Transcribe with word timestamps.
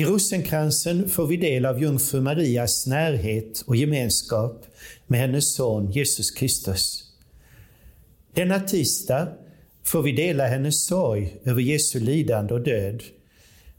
I 0.00 0.04
rosenkransen 0.04 1.08
får 1.08 1.26
vi 1.26 1.36
del 1.36 1.66
av 1.66 1.82
jungfru 1.82 2.20
Marias 2.20 2.86
närhet 2.86 3.62
och 3.66 3.76
gemenskap 3.76 4.66
med 5.06 5.20
hennes 5.20 5.54
son 5.54 5.90
Jesus 5.90 6.30
Kristus. 6.30 7.04
Denna 8.34 8.60
tisdag 8.60 9.28
får 9.84 10.02
vi 10.02 10.12
dela 10.12 10.46
hennes 10.46 10.86
sorg 10.86 11.36
över 11.44 11.62
Jesu 11.62 12.00
lidande 12.00 12.54
och 12.54 12.60
död 12.60 13.02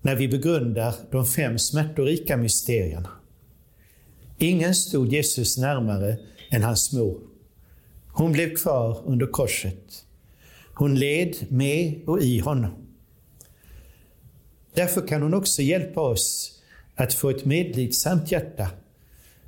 när 0.02 0.16
vi 0.16 0.28
begrundar 0.28 0.96
de 1.12 1.26
fem 1.26 1.60
smärtorika 1.60 2.38
mysterierna. 2.38 3.10
Ingen 4.38 4.76
stod 4.76 5.14
Jesus 5.14 5.58
närmare 5.58 6.18
än 6.52 6.64
hans 6.64 6.94
mor. 6.94 7.22
Hon 8.08 8.32
blev 8.32 8.56
kvar 8.56 9.02
under 9.06 9.26
korset. 9.26 10.06
Hon 10.74 11.00
led 11.00 11.36
med 11.50 12.02
och 12.06 12.22
i 12.22 12.40
honom. 12.40 12.81
Därför 14.74 15.08
kan 15.08 15.22
hon 15.22 15.34
också 15.34 15.62
hjälpa 15.62 16.02
oss 16.02 16.60
att 16.96 17.14
få 17.14 17.30
ett 17.30 17.46
medlidsamt 17.46 18.32
hjärta, 18.32 18.68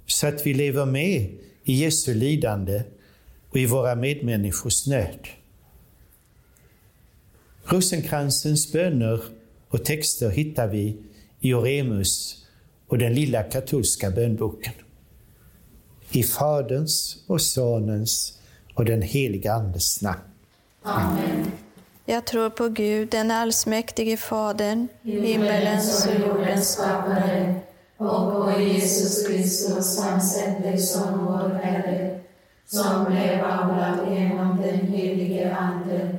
så 0.06 0.28
att 0.28 0.46
vi 0.46 0.54
lever 0.54 0.86
med 0.86 1.30
i 1.64 1.74
Jesu 1.74 2.14
lidande 2.14 2.84
och 3.50 3.58
i 3.58 3.66
våra 3.66 3.96
medmänniskors 3.96 4.88
nöd. 4.88 5.28
Rosenkransens 7.66 8.72
böner 8.72 9.22
och 9.70 9.86
texter 9.86 10.30
hittar 10.30 10.68
vi 10.68 10.98
i 11.40 11.54
Oremus 11.54 12.46
och 12.88 12.98
den 12.98 13.14
lilla 13.14 13.44
katolska 13.44 14.12
bönboken. 14.12 14.74
I 16.12 16.24
Faderns 16.24 17.24
och 17.28 17.42
Sonens 17.42 18.40
och 18.74 18.86
den 18.86 19.02
heliga 19.02 19.54
Andes 19.54 20.02
namn. 20.02 20.22
Amen. 20.82 21.52
Jag 22.06 22.26
tror 22.26 22.50
på 22.50 22.70
Gud, 22.70 23.10
den 23.10 23.32
allsmäktige 23.32 24.18
Fadern, 24.18 24.88
himmelens 25.02 26.08
och 26.08 26.28
jordens 26.28 26.74
skapare, 26.74 27.56
och 27.98 28.32
på 28.32 28.62
Jesus 28.62 29.28
Kristus, 29.28 30.00
hans 30.04 30.44
ende 30.44 30.78
som 30.78 31.26
vår 31.26 31.60
Herre, 31.64 32.20
som 32.66 33.06
blev 33.06 33.44
avlad 33.44 34.00
genom 34.12 34.62
den 34.62 34.80
helige 34.88 35.56
Ande, 35.56 36.18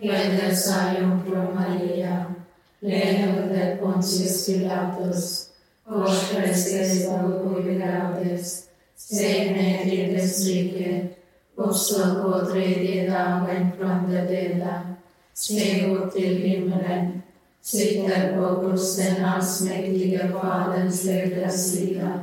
föddes 0.00 0.76
av 0.76 1.02
jungfru 1.02 1.54
Maria, 1.54 2.34
led 2.80 3.38
under 3.42 3.76
Pontius 3.76 4.46
Pilatus, 4.46 5.46
korsfästes 5.88 7.08
och 7.08 7.62
begravdes, 7.64 8.62
steg 8.96 9.52
ner 9.52 9.82
till 9.84 10.12
dess 10.14 10.46
rike, 10.46 11.08
uppstod 11.56 12.22
på 12.22 12.46
tredje 12.52 13.10
dagen 13.10 13.70
från 13.78 14.12
de 14.12 14.18
döda, 14.20 14.91
steg 15.34 15.90
upp 15.90 16.12
till 16.14 16.36
himmelen, 16.36 17.22
sitter 17.62 18.36
på 18.36 18.60
Guds 18.60 18.96
den 18.96 19.24
allsmäktige 19.24 20.28
Faderns 20.28 21.08
högra 21.08 21.50
sida 21.50 22.20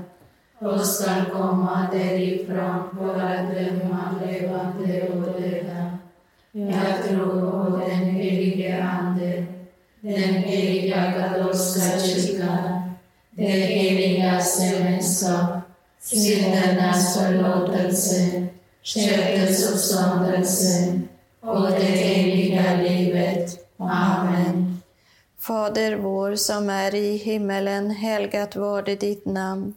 och 0.60 0.86
skall 0.86 1.26
komma 1.26 1.88
därifrån 1.94 2.84
för 2.98 3.20
att 3.20 3.56
döma 3.56 4.16
levande 4.26 5.10
och 5.10 5.42
döda. 5.42 5.98
Jag 6.52 7.04
tror 7.08 7.52
på 7.52 7.78
den 7.78 8.06
helige 8.06 8.84
Ande, 8.84 9.46
den 10.02 10.34
heliga 10.34 11.12
katolska 11.12 12.00
kyrkan, 12.00 12.92
det 13.32 13.44
heligaste 13.52 14.66
gemenskap, 14.66 15.50
syndernas 16.00 17.18
förlåtelse, 17.18 18.48
köttets 18.82 19.72
uppståndelse 19.72 21.02
och 21.42 21.72
det 21.72 21.86
eviga 22.60 22.90
livet. 22.90 23.59
Amen. 23.78 24.81
Fader 25.40 25.96
vår 25.96 26.36
som 26.36 26.70
är 26.70 26.96
i 26.96 27.18
himmelen, 27.18 27.92
helgat 27.92 28.56
varde 28.56 28.96
ditt 28.96 29.25
namn. 29.25 29.74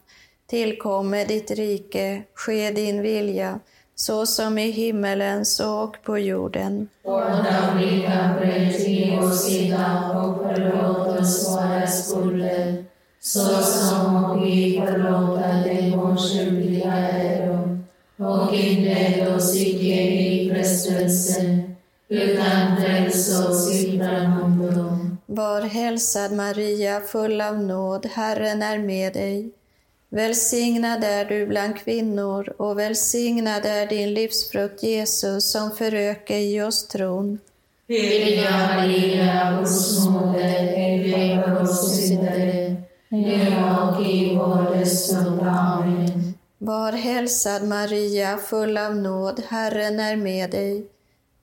Tillkomme 0.49 1.25
ditt 1.25 1.51
rike, 1.51 2.23
ske 2.35 2.71
din 2.71 3.01
vilja, 3.01 3.59
så 3.95 4.25
som 4.25 4.57
i 4.57 4.71
himmelen 4.71 5.45
så 5.45 5.79
och 5.79 5.97
på 6.03 6.17
jorden. 6.17 6.89
Vårt 7.03 7.27
dagliga 7.27 8.35
bröd 8.39 8.71
ge 8.79 9.19
oss 9.19 9.49
idag 9.49 10.25
och 10.25 10.37
förlåt 10.43 11.19
oss 11.19 11.49
våra 11.49 11.87
skulder, 11.87 12.85
så 13.19 13.63
som 13.63 14.41
vi 14.41 14.83
förlåta 14.85 15.47
dem 15.97 16.17
skyldiga 16.17 16.93
äro. 16.93 17.79
Och 18.17 18.55
inled 18.55 19.35
oss 19.35 19.55
icke 19.55 20.01
i 20.01 20.49
frestelse, 20.53 21.72
utan 22.13 22.77
fräls 22.77 23.39
oss 23.39 23.73
ifrån 23.73 24.41
ondo. 24.43 24.99
Var 25.25 25.61
hälsad 25.61 26.31
Maria, 26.31 27.01
full 27.01 27.41
av 27.41 27.59
nåd, 27.59 28.05
Herren 28.13 28.61
är 28.61 28.77
med 28.77 29.13
dig. 29.13 29.51
Välsignad 30.09 31.03
är 31.03 31.25
du 31.25 31.45
bland 31.45 31.77
kvinnor 31.77 32.53
och 32.57 32.79
välsignad 32.79 33.65
är 33.65 33.85
din 33.85 34.13
livsfrukt 34.13 34.83
Jesus 34.83 35.51
som 35.51 35.71
föröker 35.71 36.37
i 36.37 36.61
oss 36.61 36.87
tron. 36.87 37.39
Heliga 37.87 38.51
Maria, 38.51 39.57
Guds 39.59 40.07
moder, 40.07 41.03
be 41.03 41.43
för 41.43 41.61
oss 41.61 41.97
syndare, 41.97 42.75
nu 43.09 43.53
och 43.81 44.05
i 44.05 44.35
vår 44.35 44.75
dödsstund. 44.75 45.41
Amen. 45.41 46.33
Var 46.57 46.91
hälsad 46.91 47.63
Maria, 47.63 48.37
full 48.37 48.77
av 48.77 48.95
nåd, 48.95 49.41
Herren 49.49 49.99
är 49.99 50.15
med 50.15 50.51
dig. 50.51 50.85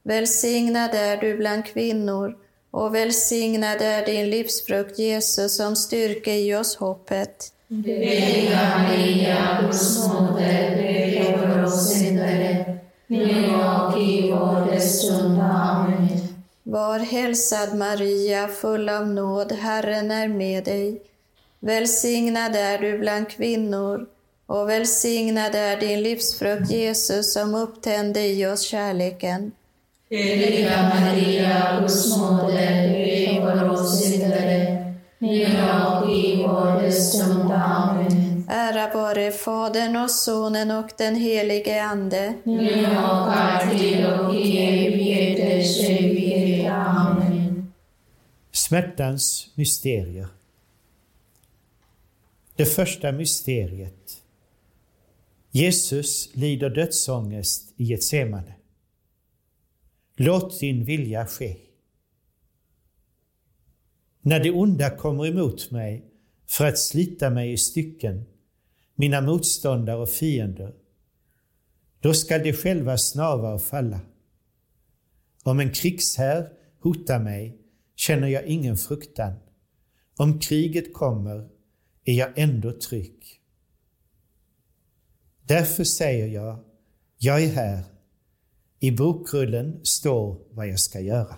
Välsignad 0.03 0.95
är 0.95 1.17
du 1.17 1.37
bland 1.37 1.67
kvinnor 1.67 2.37
och 2.71 2.95
välsignad 2.95 3.83
är 3.83 4.07
din 4.07 4.31
livsfrukt 4.31 4.99
Jesus 4.99 5.57
som 5.57 5.77
styrker 5.77 6.33
i 6.33 6.55
oss 6.55 6.77
hoppet. 6.77 7.53
Heliga 7.69 8.79
Maria, 8.79 9.59
Guds 9.63 10.09
moder, 10.09 10.77
be 10.77 11.39
för 11.39 11.65
oss 11.65 11.95
syndare, 11.95 12.79
nu 13.07 13.57
och 13.57 14.01
i 14.03 14.31
vår 14.31 14.73
dödsstund. 14.73 15.41
Amen. 15.41 16.09
Var 16.63 16.99
hälsad 16.99 17.77
Maria, 17.77 18.49
full 18.49 18.89
av 18.89 19.09
nåd, 19.09 19.53
Herren 19.53 20.11
är 20.11 20.29
med 20.29 20.65
dig. 20.65 21.03
Välsignad 21.59 22.57
är 22.57 22.79
du 22.79 22.99
bland 22.99 23.29
kvinnor 23.29 24.07
och 24.47 24.69
välsignad 24.69 25.55
är 25.55 25.77
din 25.77 26.03
livsfrukt 26.03 26.71
Jesus 26.71 27.33
som 27.33 27.55
upptände 27.55 28.21
i 28.21 28.47
oss 28.47 28.63
kärleken. 28.63 29.53
Heliga 30.13 30.91
Maria, 30.95 31.81
Guds 31.81 32.17
moder, 32.19 32.89
be 32.93 33.41
för 33.41 33.69
oss 33.71 34.05
syndare, 34.05 34.95
nu 35.19 35.45
och 35.87 36.11
i 36.11 36.37
vår 36.37 36.83
dödsstund. 36.83 37.53
Amen. 37.53 38.45
Ära 38.49 38.95
vare 38.95 39.31
Fadern 39.31 39.97
och 39.97 40.11
Sonen 40.11 40.71
och 40.71 40.91
den 40.99 41.15
helige 41.15 41.83
Ande. 41.83 42.35
Nu 42.45 42.87
och 42.97 43.37
alltid 43.37 44.07
och 44.07 44.35
i 44.35 44.59
evigheters 44.59 45.91
evighet. 45.91 46.73
Amen. 46.73 47.73
Smärtans 48.53 49.51
mysterier. 49.55 50.29
Det 52.57 52.65
första 52.65 53.13
mysteriet. 53.13 54.17
Jesus 55.51 56.31
lider 56.35 56.71
dödsångest 56.71 57.73
i 57.77 57.85
Getsemane. 57.85 58.55
Låt 60.23 60.61
din 60.61 60.85
vilja 60.85 61.27
ske. 61.27 61.57
När 64.21 64.41
det 64.41 64.51
onda 64.51 64.97
kommer 64.97 65.27
emot 65.27 65.71
mig 65.71 66.05
för 66.47 66.67
att 66.67 66.79
slita 66.79 67.31
mig 67.31 67.53
i 67.53 67.57
stycken, 67.57 68.25
mina 68.95 69.21
motståndare 69.21 69.97
och 69.97 70.09
fiender, 70.09 70.75
då 72.01 72.15
skall 72.15 72.43
de 72.43 72.53
själva 72.53 72.99
snava 72.99 73.55
och 73.55 73.63
falla. 73.63 74.01
Om 75.43 75.61
en 75.61 75.73
krigshär 75.73 76.53
hotar 76.81 77.21
mig 77.21 77.59
känner 77.97 78.29
jag 78.29 78.45
ingen 78.45 78.77
fruktan. 78.77 79.33
Om 80.17 80.39
kriget 80.39 80.95
kommer 80.95 81.49
är 82.05 82.15
jag 82.15 82.39
ändå 82.39 82.73
trygg. 82.73 83.23
Därför 85.43 85.85
säger 85.85 86.27
jag, 86.27 86.65
jag 87.19 87.43
är 87.45 87.49
här. 87.49 88.00
I 88.83 88.91
bokrullen 88.91 89.81
står 89.83 90.39
vad 90.51 90.69
jag 90.69 90.81
ska 90.81 91.01
göra. 91.01 91.37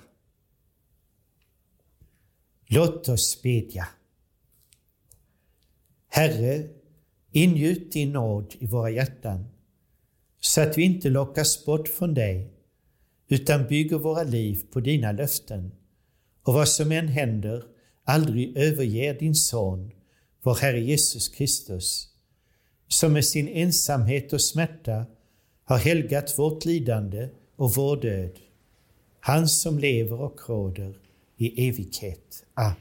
Låt 2.66 3.08
oss 3.08 3.42
bedja. 3.42 3.88
Herre, 6.08 6.68
ingjut 7.30 7.92
din 7.92 8.12
nåd 8.12 8.54
i 8.58 8.66
våra 8.66 8.90
hjärtan 8.90 9.46
så 10.40 10.60
att 10.60 10.78
vi 10.78 10.82
inte 10.82 11.08
lockas 11.08 11.64
bort 11.64 11.88
från 11.88 12.14
dig 12.14 12.52
utan 13.28 13.66
bygger 13.66 13.98
våra 13.98 14.22
liv 14.22 14.62
på 14.72 14.80
dina 14.80 15.12
löften 15.12 15.72
och 16.42 16.54
vad 16.54 16.68
som 16.68 16.92
än 16.92 17.08
händer 17.08 17.64
aldrig 18.04 18.56
överger 18.56 19.18
din 19.18 19.34
son, 19.34 19.90
vår 20.42 20.54
Herre 20.54 20.80
Jesus 20.80 21.28
Kristus, 21.28 22.08
som 22.88 23.12
med 23.12 23.24
sin 23.24 23.48
ensamhet 23.48 24.32
och 24.32 24.40
smärta 24.40 25.06
har 25.72 25.78
helgat 25.78 26.38
vårt 26.38 26.64
lidande 26.64 27.28
och 27.56 27.74
vår 27.74 27.96
död. 27.96 28.30
Han 29.20 29.48
som 29.48 29.78
lever 29.78 30.20
och 30.20 30.40
råder 30.48 30.94
i 31.36 31.68
evighet. 31.68 32.44
Amen. 32.54 32.74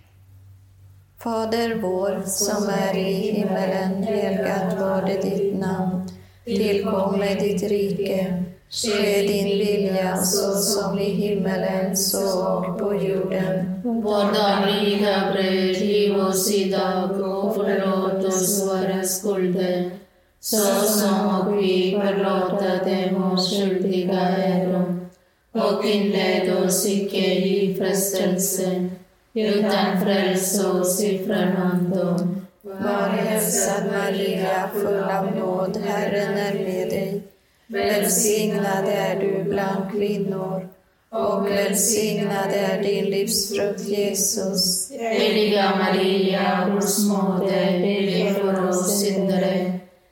Fader 1.24 1.76
vår, 1.82 2.24
som 2.26 2.70
är 2.70 2.98
i 2.98 3.14
himmelen. 3.14 4.04
Helgat 4.04 4.80
varde 4.80 5.22
ditt 5.22 5.60
namn. 5.60 6.10
Tillkomme 6.46 7.36
ditt 7.36 7.64
rike. 7.64 8.44
Ske 8.70 9.22
din 9.22 9.46
vilja 9.46 10.18
så 10.18 10.56
som 10.56 11.00
i 11.00 11.10
himmelen 11.10 11.98
så 11.98 12.48
och 12.48 12.80
på 12.80 12.94
jorden. 12.96 13.82
Vårt 13.84 14.34
dagliga 14.34 15.32
bröd 15.32 15.76
giv 15.76 16.16
oss 16.16 16.52
idag 16.52 17.12
och 17.12 17.56
förlåt 17.56 18.26
oss 18.26 18.68
våra 18.68 19.04
skulder 19.04 20.01
så 20.42 20.58
som 20.86 21.58
vi 21.58 22.00
förlåta 22.02 22.86
dem 22.86 23.34
oss 23.34 23.50
skyldiga 23.50 24.20
äro. 24.20 25.08
Och 25.52 25.86
inled 25.86 26.64
oss 26.64 26.86
icke 26.86 27.34
i 27.36 27.76
frestelse 27.80 28.90
utan 29.34 30.02
fräls 30.02 30.66
oss 30.66 31.04
ifrån 31.04 31.56
ondo. 31.72 32.18
Var 32.62 33.10
hälsad 33.10 33.84
Maria, 33.92 34.70
full 34.74 35.04
av 35.04 35.36
nåd, 35.36 35.78
Herren 35.78 36.38
är 36.38 36.54
med 36.54 36.90
dig. 36.90 37.22
Välsignad 37.68 38.86
är 38.88 39.20
du 39.20 39.44
bland 39.44 39.92
kvinnor 39.92 40.70
och 41.10 41.48
välsignad 41.48 42.52
är 42.54 42.82
din 42.84 43.06
livsfrukt, 43.06 43.82
Jesus. 43.82 44.92
Heliga 44.92 45.74
Maria, 45.76 46.70
Guds 46.72 47.08
moder, 47.08 47.80
be 47.82 48.34
för 48.34 48.70
oss 48.70 49.00
syndare, 49.00 49.80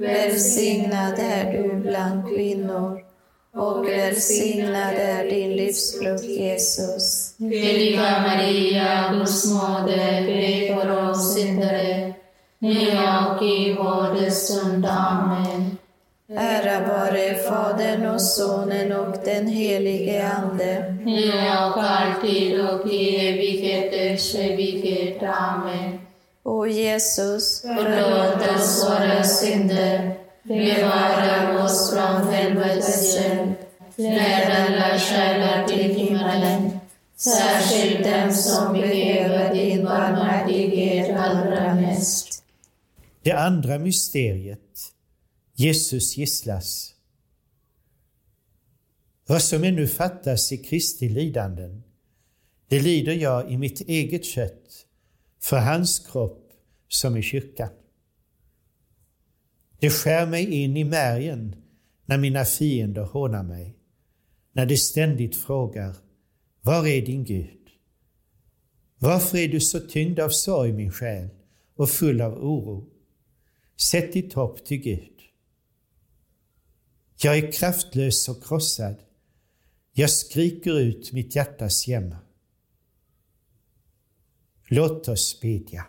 Välsignad 0.00 1.18
är 1.18 1.52
du 1.52 1.74
bland 1.74 2.28
kvinnor 2.28 3.00
och 3.54 3.88
välsignad 3.88 4.94
är 4.94 5.30
din 5.30 5.52
livsfrukt, 5.56 6.24
Jesus. 6.24 7.34
Heliga 7.38 8.22
Maria, 8.26 9.12
Guds 9.12 9.52
moder, 9.52 10.26
be 10.26 10.74
för 10.74 11.10
oss 11.10 11.34
syndare, 11.34 12.14
nu 12.58 12.78
och 12.78 13.42
i 13.42 13.74
vår 13.78 14.30
stund. 14.30 14.86
Amen. 14.86 15.76
Ära 16.36 16.88
vare 16.88 17.34
Fadern 17.34 18.06
och 18.06 18.22
Sonen 18.22 18.92
och 18.92 19.16
den 19.24 19.46
helige 19.46 20.28
Ande. 20.28 20.96
Nu 21.04 21.32
och 21.32 21.82
alltid 21.82 22.60
och 22.60 22.92
i 22.92 23.28
evigheters 23.28 24.34
evighet. 24.34 25.22
Amen. 25.22 25.99
O 26.42 26.66
Jesus, 26.66 27.60
Förlåt 27.62 28.56
oss 28.56 28.84
våra 28.84 29.24
synder, 29.24 30.16
bevara 30.42 31.64
oss 31.64 31.90
från 31.90 32.32
helvetets 32.32 33.16
eld, 33.16 33.54
led 33.96 34.50
alla 34.50 34.98
själar 34.98 35.66
till 35.68 35.94
himmelen, 35.94 36.70
särskilt 37.16 38.04
dem 38.04 38.32
som 38.32 38.72
behöver 38.72 39.54
din 39.54 39.84
barmhärtighet 39.84 41.16
allra 41.16 41.74
mest. 41.74 42.42
Det 43.22 43.32
andra 43.32 43.78
mysteriet. 43.78 44.60
Jesus 45.54 46.16
gisslas. 46.16 46.94
Vad 49.26 49.42
som 49.42 49.64
ännu 49.64 49.86
fattas 49.86 50.52
i 50.52 50.56
Kristi 50.56 51.08
lidanden, 51.08 51.82
det 52.68 52.80
lider 52.80 53.12
jag 53.12 53.52
i 53.52 53.56
mitt 53.56 53.80
eget 53.80 54.24
kött, 54.24 54.86
för 55.42 55.58
hans 55.58 55.98
kropp 55.98 56.52
som 56.88 57.16
i 57.16 57.22
kyrkan. 57.22 57.70
Det 59.78 59.90
skär 59.90 60.26
mig 60.26 60.54
in 60.54 60.76
i 60.76 60.84
märgen 60.84 61.56
när 62.06 62.18
mina 62.18 62.44
fiender 62.44 63.02
hånar 63.02 63.42
mig, 63.42 63.76
när 64.52 64.66
de 64.66 64.76
ständigt 64.76 65.36
frågar, 65.36 65.96
var 66.60 66.86
är 66.86 67.06
din 67.06 67.24
Gud? 67.24 67.60
Varför 68.98 69.38
är 69.38 69.48
du 69.48 69.60
så 69.60 69.80
tyngd 69.80 70.20
av 70.20 70.28
sorg, 70.28 70.72
min 70.72 70.92
själ, 70.92 71.28
och 71.74 71.90
full 71.90 72.20
av 72.20 72.32
oro. 72.32 72.86
Sätt 73.76 74.12
ditt 74.12 74.32
hopp 74.32 74.64
till 74.64 74.78
Gud. 74.78 75.20
Jag 77.22 77.38
är 77.38 77.52
kraftlös 77.52 78.28
och 78.28 78.44
krossad. 78.44 78.96
Jag 79.92 80.10
skriker 80.10 80.78
ut 80.78 81.12
mitt 81.12 81.36
hjärtas 81.36 81.88
jämmer. 81.88 82.18
Låt 84.72 85.08
oss 85.08 85.40
bedja. 85.40 85.86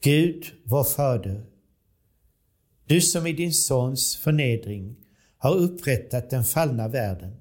Gud, 0.00 0.52
vår 0.64 0.84
Fader, 0.84 1.44
du 2.86 3.00
som 3.00 3.26
i 3.26 3.32
din 3.32 3.52
Sons 3.52 4.16
förnedring 4.16 4.96
har 5.38 5.56
upprättat 5.56 6.30
den 6.30 6.44
fallna 6.44 6.88
världen. 6.88 7.36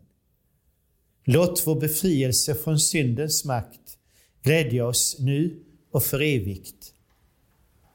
Låt 1.23 1.67
vår 1.67 1.79
befrielse 1.79 2.55
från 2.55 2.79
syndens 2.79 3.45
makt 3.45 3.97
glädja 4.43 4.87
oss 4.87 5.15
nu 5.19 5.63
och 5.91 6.03
för 6.03 6.21
evigt. 6.21 6.93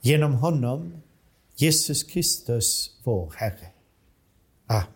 Genom 0.03 0.35
honom, 0.35 1.03
Jesus 1.57 2.03
Kristus, 2.03 3.01
vår 3.05 3.35
Herre. 3.37 3.73
Amen. 4.67 4.96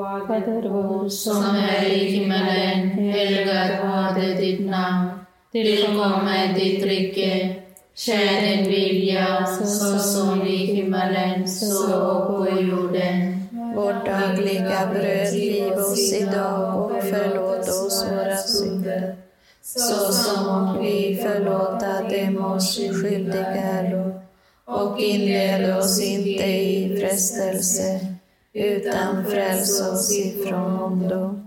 Fader 0.00 0.68
vår 0.68 1.08
som 1.08 1.44
är 1.44 1.86
i 1.86 2.04
himmelen. 2.04 2.88
Helgat 2.88 3.84
varde 3.84 4.34
ditt 4.34 4.60
namn. 4.60 5.10
Tillkomme 5.52 6.54
ditt 6.54 6.84
rike. 6.84 7.56
Ske 7.94 8.40
din 8.40 8.64
vilja, 8.68 9.46
så 9.46 9.98
som 9.98 10.42
i 10.46 10.56
himmelen, 10.56 11.48
så 11.48 12.00
och 12.02 12.26
på 12.26 12.60
jorden. 12.60 13.48
Vårt 13.76 14.06
dagliga 14.06 14.90
bröd 14.94 15.34
giv 15.34 15.72
oss 15.72 16.12
idag 16.12 16.80
och 16.80 17.02
förlåt 17.02 17.68
oss 17.68 18.06
våra 18.10 18.36
synder, 18.36 19.16
så 19.62 20.12
som 20.12 20.78
vi 20.82 21.20
förlåta 21.22 22.02
dem 22.02 22.44
oss 22.44 22.76
skyldiga 22.76 23.46
äro. 23.46 24.20
Och 24.64 25.00
inled 25.00 25.76
oss 25.76 26.02
inte 26.02 26.46
i 26.46 26.96
frestelse, 27.00 28.09
utan 28.52 29.24
fräls 29.24 29.80
oss 29.80 30.18
ifrån 30.18 30.80
ondo. 30.80 31.40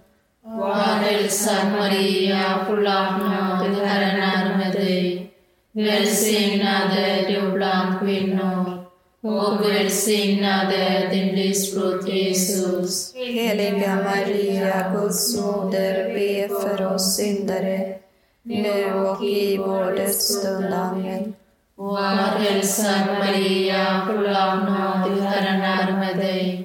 Var 0.44 0.74
hälsad 0.76 1.72
Maria, 1.72 2.66
full 2.68 2.88
av 2.88 3.20
nåd, 3.20 3.78
Herren 3.86 4.22
är 4.22 4.58
med 4.58 4.74
dig. 4.74 5.32
Välsignad 5.72 6.98
är 6.98 7.28
du 7.28 7.52
bland 7.52 8.00
kvinnor 8.00 8.84
och 9.24 9.70
välsignad 9.70 10.74
är 10.74 11.10
din 11.10 11.36
livsfrukt 11.36 12.10
Jesus. 12.10 13.14
Heliga 13.16 13.96
Maria, 13.96 14.92
Guds 14.94 15.42
moder, 15.42 16.14
be 16.14 16.48
för 16.48 16.94
oss 16.94 17.16
syndare, 17.16 17.96
nu 18.42 18.94
och 18.94 19.24
i 19.24 19.58
vår 19.58 19.96
dödsstund. 19.96 20.74
Amen. 20.74 21.34
Var 21.76 22.16
hälsad 22.16 23.08
Maria, 23.20 24.08
full 24.08 24.28
av 24.28 24.58
nåd, 24.58 25.22
Herren 25.22 25.62
är 25.62 25.98
med 25.98 26.18
dig. 26.18 26.63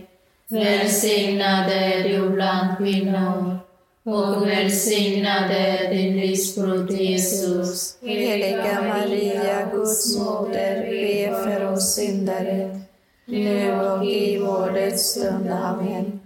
Välsignad 0.50 1.70
är 1.70 2.08
du 2.08 2.28
bland 2.28 2.78
kvinnor 2.78 3.58
och 4.04 4.48
välsignad 4.48 5.50
är 5.50 5.90
din 5.90 6.20
livsfrukt 6.20 6.92
Jesus. 6.92 7.98
Heliga 8.02 8.82
Maria, 8.82 9.68
Guds 9.72 10.18
moder, 10.18 10.82
be 10.82 11.42
för 11.42 11.72
oss 11.72 11.94
syndare, 11.94 12.80
nu 13.26 13.80
och 13.80 14.04
i 14.04 14.38
vår 14.38 14.70
dödsstund. 14.70 15.50
Amen. 15.50 16.20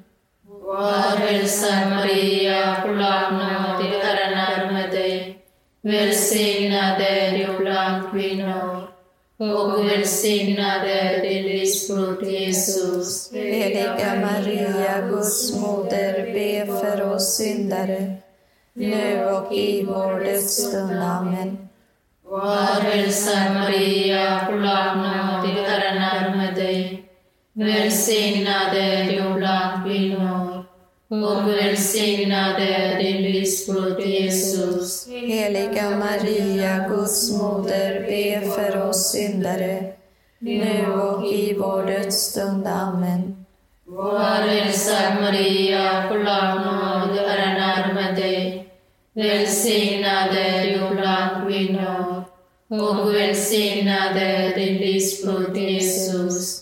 Var 0.47 1.17
hälsad 1.17 1.91
Maria, 1.91 2.83
full 2.83 3.03
av 3.03 3.33
nåd, 3.33 3.85
Herren 4.03 4.39
är 4.39 4.73
med 4.73 4.91
dig. 4.91 5.39
Välsignad 5.83 7.01
är 7.01 7.39
du 7.39 7.59
bland 7.59 8.11
kvinnor 8.11 8.72
och 9.51 9.87
välsignad 9.87 10.85
är 10.85 11.21
din 11.23 11.43
livsfrukt 11.43 12.31
Jesus. 12.31 13.33
Heliga 13.33 14.15
Maria, 14.21 15.09
Guds 15.09 15.57
moder, 15.61 16.33
be 16.33 16.67
för 16.67 17.15
oss 17.15 17.37
syndare, 17.37 18.15
nu 18.73 19.25
och 19.25 19.53
i 19.53 19.85
vår 19.85 20.21
dödsstund. 20.25 21.03
Amen. 21.03 21.69
Var 22.25 22.81
hälsad 22.81 23.55
Maria, 23.55 24.47
full 24.47 24.67
av 24.67 24.97
nåd, 24.97 25.67
Herren 25.67 26.03
är 26.03 26.37
med 26.37 26.55
dig. 26.55 27.03
Välsignad 27.53 28.75
är 28.75 29.05
du 29.05 29.35
bland 29.35 29.85
kvinnor 29.85 30.42
och 31.13 31.49
välsignad 31.49 32.57
är 32.59 32.99
din 32.99 33.23
livsfrukt 33.23 34.07
Jesus. 34.07 35.09
Heliga 35.09 35.91
Maria, 35.91 36.89
Guds 36.89 37.33
moder, 37.33 38.01
be 38.01 38.51
för 38.51 38.89
oss 38.89 39.13
syndare, 39.13 39.93
nu 40.39 40.87
och 40.93 41.27
i 41.27 41.55
vår 41.55 41.87
dödsstund. 41.87 42.67
Amen. 42.67 43.45
Var 43.85 44.21
hälsad 44.21 45.21
Maria, 45.21 46.09
full 46.09 46.29
av 46.29 46.55
nåd, 46.55 47.19
Herren 47.19 47.57
är 47.57 47.95
med 47.95 48.15
dig. 48.17 48.69
Välsignad 49.15 50.37
är 50.37 50.67
du 50.67 50.97
bland 50.97 51.49
kvinnor 51.49 52.25
och 52.69 53.15
välsignad 53.15 54.17
är 54.17 54.55
din 54.55 54.77
livsfrukt 54.77 55.57
Jesus. 55.57 56.62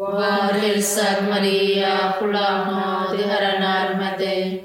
Var 0.00 0.52
hälsad 0.52 1.28
Maria, 1.28 2.14
full 2.18 2.36
av 2.36 2.66
nåd, 2.66 3.20
Herren 3.20 3.62
är 3.62 3.96
med 3.96 4.18
dig. 4.18 4.64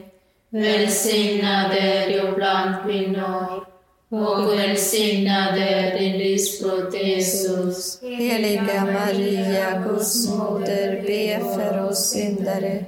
Välsignad 0.49 1.71
är 1.71 2.07
du 2.09 2.31
bland 2.31 2.75
kvinnor 2.85 3.65
och 4.09 4.53
välsignad 4.53 5.57
är 5.57 5.99
din 5.99 6.17
livsfrukt 6.17 6.95
Jesus. 6.95 8.01
Heliga 8.01 8.85
Maria, 8.85 9.83
Guds 9.87 10.29
moder, 10.29 11.01
be 11.01 11.39
för 11.55 11.89
oss 11.89 12.09
syndare, 12.09 12.85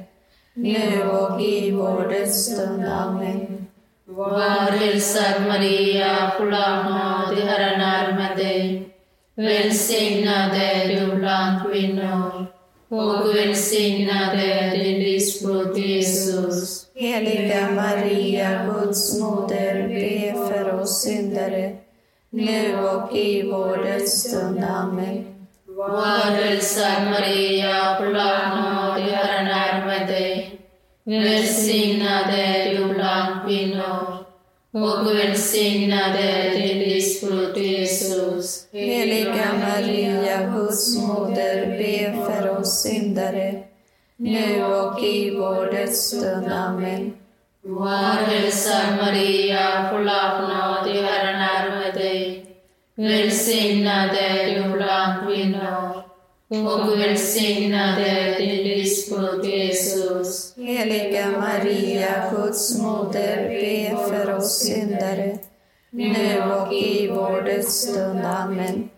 nu 0.54 1.04
och 1.04 1.42
i 1.42 1.72
vår 1.72 2.10
dödsstund. 2.10 2.86
Amen. 2.86 3.68
Var 4.06 4.72
hälsad 4.72 5.48
Maria, 5.48 6.32
full 6.38 6.54
av 6.54 6.86
nåd, 6.86 7.38
Herren 7.44 7.82
är 7.82 8.14
med 8.14 8.38
dig. 8.38 8.94
Välsignad 9.40 10.52
är 10.56 10.88
du 10.88 11.16
bland 11.16 11.72
kvinnor 11.72 12.37
och 12.90 13.36
välsignad 13.36 14.40
är 14.40 14.78
din 14.78 15.00
livsfrukt 15.00 15.78
Jesus. 15.78 16.88
Heliga 16.96 17.72
Maria, 17.72 18.66
Guds 18.66 19.20
moder, 19.20 19.88
be 19.88 20.34
för 20.48 20.82
oss 20.82 21.02
syndare, 21.02 21.78
nu 22.30 22.78
och 22.78 23.16
i 23.16 23.52
vår 23.52 23.78
dödsstund. 23.78 24.64
Amen. 24.64 25.26
Var 25.66 26.32
hälsad 26.32 27.04
Maria, 27.04 27.98
full 28.00 28.14
nåd, 28.14 29.02
Herren 29.02 29.48
är 29.48 29.86
med 29.86 30.08
dig. 30.08 30.60
Välsignad 31.04 32.30
är 32.30 32.78
du 32.78 32.94
bland 32.94 33.48
kvinnor 33.48 34.17
och 34.84 35.08
välsignad 35.08 36.16
är 36.16 36.52
din 36.52 36.80
livsfrukt 36.80 37.58
Jesus. 37.58 38.68
Heliga 38.72 39.46
Maria, 39.60 40.52
Guds 40.56 40.98
moder, 40.98 41.66
be 41.78 42.26
för 42.26 42.60
oss 42.60 42.82
syndare, 42.82 43.64
nu 44.18 44.64
och 44.64 45.04
i 45.04 45.36
vår 45.36 45.72
dödsstund. 45.72 46.52
Amen. 46.52 47.14
Var 47.62 48.14
hälsad 48.28 48.98
Maria, 49.02 49.90
full 49.92 50.10
av 50.10 50.42
nåd, 50.42 50.96
Herren 50.96 51.42
är 51.42 51.70
med 51.70 51.94
dig. 51.94 52.46
Välsignad 52.96 54.10
är 54.18 54.64
du 54.64 54.74
bland 54.74 55.28
kvinnor 55.28 56.04
och 56.50 57.00
välsignad 57.00 58.00
är 58.00 58.40
din 58.40 58.68
livsfrukt 58.68 59.46
Jesus. 59.46 59.97
Heliga 60.78 61.32
Maria, 61.32 62.30
Guds 62.32 62.78
moder, 62.78 63.50
be 63.50 63.98
för 64.08 64.36
oss 64.36 64.60
syndare, 64.60 65.38
nu 65.92 66.42
och 66.42 66.74
i 66.74 67.08
vår 67.08 67.42
dödsstund. 67.42 68.20
Amen. 68.26 68.90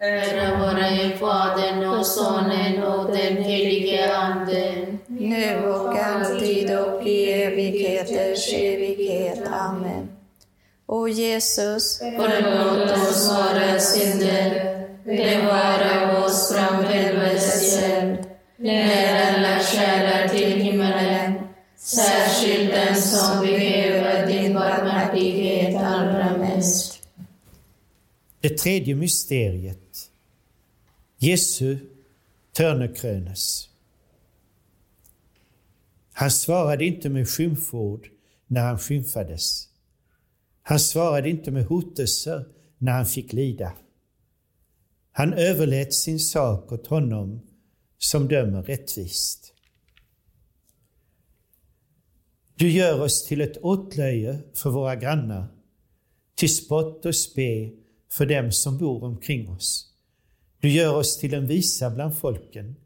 Ära 0.00 0.58
vare 0.58 1.16
Fadern 1.18 1.84
och 1.84 2.06
Sonen 2.06 2.82
och 2.82 3.06
den 3.16 3.36
helige 3.36 4.16
Ande. 4.16 4.86
Nu 5.06 5.66
och 5.66 5.98
alltid 5.98 6.78
och 6.78 7.06
i 7.06 7.32
evigheters 7.32 8.54
evighet. 8.54 9.42
Amen. 9.52 10.08
O 10.86 11.08
Jesus, 11.08 11.98
Förlåt 11.98 12.90
oss 12.90 13.30
våra 13.30 13.78
synder, 13.78 14.50
bevara 15.04 16.24
oss 16.24 16.54
från 16.54 16.84
helvetets 16.84 17.82
eld. 17.82 18.34
Led 18.56 19.34
alla 19.34 19.58
själar 19.58 20.28
till 20.28 20.53
särskilt 21.84 22.70
den 22.70 22.96
som 22.96 23.40
behöver 23.40 24.26
din 24.26 24.54
barmhärtighet 24.54 25.76
allra 25.76 26.38
mest. 26.38 27.02
Det 28.40 28.58
tredje 28.58 28.94
mysteriet. 28.94 30.10
Jesu 31.18 31.78
törnekrönes. 32.52 33.68
Han 36.12 36.30
svarade 36.30 36.84
inte 36.84 37.08
med 37.08 37.28
skymford 37.28 38.08
när 38.46 38.62
han 38.62 38.78
skymfades. 38.78 39.68
Han 40.62 40.80
svarade 40.80 41.30
inte 41.30 41.50
med 41.50 41.64
hotelser 41.64 42.44
när 42.78 42.92
han 42.92 43.06
fick 43.06 43.32
lida. 43.32 43.72
Han 45.12 45.32
överlät 45.32 45.94
sin 45.94 46.20
sak 46.20 46.72
åt 46.72 46.86
honom 46.86 47.40
som 47.98 48.28
dömer 48.28 48.62
rättvist. 48.62 49.53
Du 52.56 52.70
gör 52.70 53.00
oss 53.00 53.24
till 53.24 53.40
ett 53.40 53.58
åtlöje 53.62 54.38
för 54.54 54.70
våra 54.70 54.96
grannar, 54.96 55.46
till 56.34 56.56
spott 56.56 57.06
och 57.06 57.16
spe 57.16 57.70
för 58.10 58.26
dem 58.26 58.52
som 58.52 58.78
bor 58.78 59.04
omkring 59.04 59.50
oss. 59.50 59.94
Du 60.60 60.68
gör 60.70 60.96
oss 60.96 61.18
till 61.18 61.34
en 61.34 61.46
visa 61.46 61.90
bland 61.90 62.18
folken, 62.18 62.76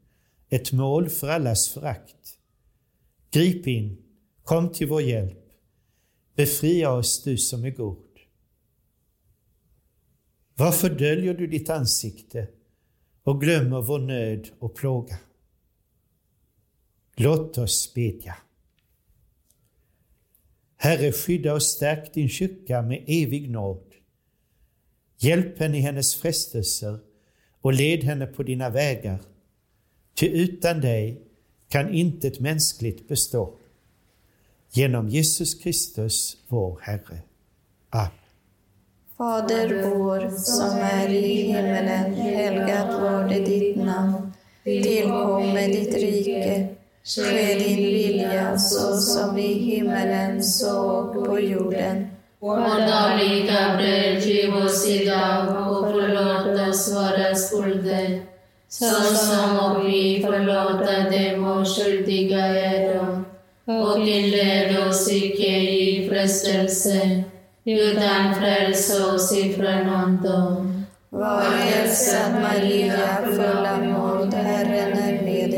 ett 0.49 0.73
mål 0.73 1.09
för 1.09 1.29
allas 1.29 1.69
förakt. 1.69 2.39
Grip 3.31 3.67
in, 3.67 4.03
kom 4.45 4.73
till 4.73 4.89
vår 4.89 5.03
hjälp. 5.03 5.45
Befria 6.35 6.93
oss, 6.93 7.23
du 7.23 7.39
som 7.39 7.65
är 7.65 7.71
god. 7.71 8.05
Varför 10.55 10.91
döljer 10.91 11.35
du 11.35 11.47
ditt 11.47 11.71
ansikte 11.71 12.49
och 13.23 13.41
glömmer 13.41 13.83
vår 13.83 13.99
nöd 13.99 14.49
och 14.59 14.75
plåga? 14.75 15.19
Låt 17.17 17.59
oss 17.59 17.95
bedja. 17.95 18.37
Herre, 20.81 21.13
skydda 21.13 21.55
och 21.55 21.63
stärk 21.63 22.15
din 22.15 22.29
kyrka 22.29 22.83
med 22.83 23.05
evig 23.07 23.51
nåd. 23.51 23.83
Hjälp 25.19 25.59
henne 25.59 25.79
i 25.79 25.81
hennes 25.81 26.15
frestelser 26.15 26.99
och 27.61 27.73
led 27.73 28.05
henne 28.05 28.27
på 28.27 28.43
dina 28.43 28.71
vägar. 28.71 29.19
Ty 30.15 30.27
utan 30.27 30.81
dig 30.81 31.23
kan 31.69 31.95
intet 31.95 32.41
mänskligt 32.41 33.09
bestå. 33.09 33.55
Genom 34.73 35.09
Jesus 35.09 35.55
Kristus, 35.55 36.37
vår 36.49 36.79
Herre. 36.83 37.23
Amen. 37.91 38.11
Fader 39.17 39.83
vår 39.83 40.31
som 40.31 40.79
är 40.79 41.09
i 41.09 41.43
himmelen, 41.43 42.15
helgat 42.15 43.03
varde 43.03 43.35
ditt 43.35 43.77
namn. 43.77 44.33
Tillkomme 44.65 45.67
ditt 45.67 45.95
rike. 45.95 46.78
Ske 47.05 47.55
din 47.55 47.77
vilja 47.77 48.59
så 48.59 48.97
som 48.97 49.39
i 49.39 49.53
himmelen 49.53 50.43
så 50.43 50.81
och 50.81 51.27
på 51.27 51.41
jorden. 51.41 52.07
Vårt 52.41 52.79
dagliga 52.79 53.77
bröd 53.77 54.23
giv 54.23 54.57
oss 54.57 54.89
idag 54.89 55.49
och 55.71 55.91
förlåt 55.93 56.69
oss 56.69 56.95
våra 56.95 57.35
skulder, 57.35 58.21
såsom 58.69 59.87
vi 59.87 60.23
förlåta 60.27 61.11
dem 61.11 61.45
och 61.45 61.67
skyldiga 61.67 62.47
äro. 62.47 63.25
Och 63.65 63.99
inled 63.99 64.89
oss 64.89 65.13
icke 65.13 65.57
i 65.57 66.09
frestelse, 66.09 67.23
utan 67.65 68.35
fräls 68.35 69.01
oss 69.01 69.33
ifrån 69.37 69.89
ondo. 69.95 70.67
Var 71.11 71.43
hälsad 71.43 72.33
Maria, 72.43 73.09
full 73.25 73.67
av 73.67 73.83
nåd, 73.83 74.35
Herren 74.35 74.99
är 74.99 75.23
med 75.23 75.51
dig. 75.51 75.58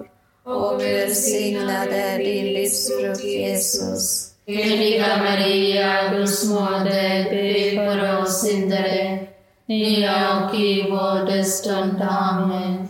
och 0.43 0.81
välsignad 0.81 1.87
är 1.91 2.17
din 2.17 2.53
livsfrukt 2.53 3.23
Jesus. 3.23 4.31
Heliga 4.45 5.17
Maria, 5.17 6.09
Guds 6.09 6.49
moder, 6.49 7.23
be 7.29 7.75
för 7.75 8.21
oss 8.21 8.41
syndare, 8.41 9.19
nu 9.65 10.09
och 10.09 10.55
i 10.55 10.85
vår 10.89 11.25
dödsstund. 11.25 12.01
Amen. 12.01 12.87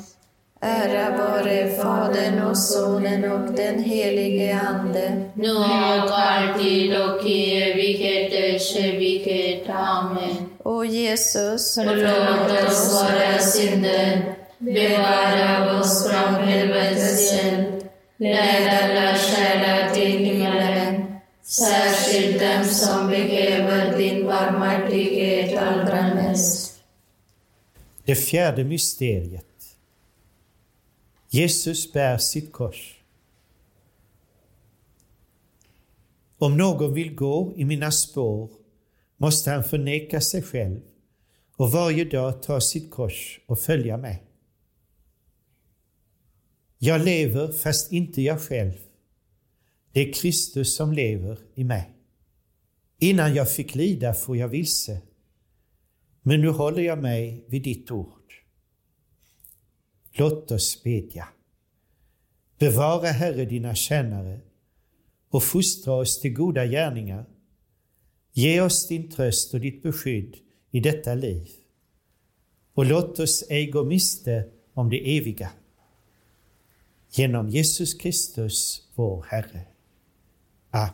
Ära 0.61 1.17
vare 1.17 1.69
Fadern 1.69 2.41
och 2.41 2.57
Sonen 2.57 3.31
och 3.31 3.53
den 3.53 3.83
helige 3.83 4.59
Ande. 4.59 5.29
Nu 5.33 5.51
och 5.51 6.19
alltid 6.19 7.01
och 7.01 7.25
i 7.25 7.63
evigheters 7.63 8.75
evighet. 8.75 9.69
Amen. 9.69 10.49
O 10.63 10.85
Jesus, 10.85 11.75
Förlåt 11.75 12.67
oss 12.67 13.03
våra 13.03 13.39
synder, 13.39 14.35
bevara 14.61 15.79
oss 15.79 16.07
från 16.07 16.35
helvetets 16.35 17.33
eld, 17.33 17.83
led 18.17 18.67
alla 18.67 19.17
själar 19.17 19.93
till 19.93 20.25
himmelen, 20.25 21.15
särskilt 21.43 22.39
dem 22.39 22.65
som 22.65 23.07
behöver 23.07 23.97
din 23.97 24.25
barmhärtighet 24.25 25.57
allra 25.57 26.15
mest. 26.15 26.81
Det 28.05 28.15
fjärde 28.15 28.63
mysteriet. 28.63 29.45
Jesus 31.29 31.93
bär 31.93 32.17
sitt 32.17 32.51
kors. 32.51 32.97
Om 36.37 36.57
någon 36.57 36.93
vill 36.93 37.15
gå 37.15 37.53
i 37.55 37.65
mina 37.65 37.91
spår 37.91 38.49
måste 39.17 39.51
han 39.51 39.63
förneka 39.63 40.21
sig 40.21 40.41
själv 40.41 40.81
och 41.55 41.71
varje 41.71 42.05
dag 42.05 42.43
ta 42.43 42.61
sitt 42.61 42.91
kors 42.91 43.39
och 43.45 43.59
följa 43.59 43.97
mig. 43.97 44.23
Jag 46.83 47.05
lever 47.05 47.51
fast 47.51 47.91
inte 47.91 48.21
jag 48.21 48.41
själv. 48.41 48.73
Det 49.91 50.09
är 50.09 50.13
Kristus 50.13 50.75
som 50.75 50.93
lever 50.93 51.39
i 51.55 51.63
mig. 51.63 51.89
Innan 52.99 53.35
jag 53.35 53.51
fick 53.51 53.75
lida 53.75 54.13
får 54.13 54.37
jag 54.37 54.47
vilse, 54.47 55.01
men 56.21 56.41
nu 56.41 56.49
håller 56.49 56.83
jag 56.83 57.01
mig 57.01 57.45
vid 57.47 57.63
ditt 57.63 57.91
ord. 57.91 58.33
Låt 60.11 60.51
oss 60.51 60.83
bedja. 60.83 61.27
Bevara, 62.59 63.07
Herre, 63.07 63.45
dina 63.45 63.75
tjänare 63.75 64.39
och 65.29 65.43
fostra 65.43 65.93
oss 65.93 66.19
till 66.19 66.33
goda 66.33 66.65
gärningar. 66.65 67.25
Ge 68.31 68.61
oss 68.61 68.87
din 68.87 69.11
tröst 69.11 69.53
och 69.53 69.59
ditt 69.59 69.83
beskydd 69.83 70.37
i 70.71 70.79
detta 70.79 71.13
liv. 71.13 71.49
Och 72.73 72.85
låt 72.85 73.19
oss 73.19 73.43
ej 73.49 73.65
gå 73.65 73.83
miste 73.83 74.49
om 74.73 74.89
det 74.89 75.17
eviga. 75.17 75.51
Genom 77.13 77.49
Jesus 77.49 77.93
Kristus, 77.93 78.81
vår 78.95 79.25
Herre. 79.29 79.61
Amen. 80.71 80.89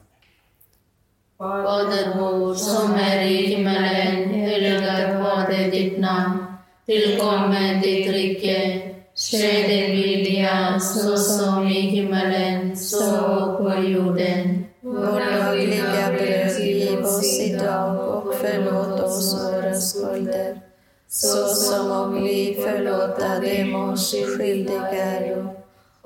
Fader 1.37 2.19
vår 2.19 2.55
som 2.55 2.93
är 2.93 3.21
i 3.21 3.45
himmelen, 3.45 4.29
helgat 4.29 5.23
varde 5.23 5.69
ditt 5.71 5.99
namn. 5.99 6.45
Tillkommer 6.85 7.81
ditt 7.81 8.07
rike. 8.07 8.81
Ske 9.15 9.67
din 9.67 9.91
vilja, 9.91 10.79
så 10.79 11.17
som 11.17 11.67
i 11.67 11.81
himmelen, 11.81 12.77
så 12.77 13.25
och 13.25 13.57
på 13.57 13.81
jorden. 13.81 14.65
vårt 14.81 15.33
dagliga 15.33 16.11
bröd 16.11 16.59
giv 16.59 16.99
oss 16.99 17.39
idag 17.39 18.17
och 18.17 18.33
förlåt 18.41 18.99
oss 19.03 19.43
våra 19.43 19.73
skulder, 19.73 20.59
så 21.07 21.47
som 21.47 21.91
om 21.91 22.23
vi 22.23 22.59
förlåta 22.63 23.39
dem 23.39 23.75
oss 23.75 24.15
skyldiga 24.37 24.87
äro. 24.87 25.56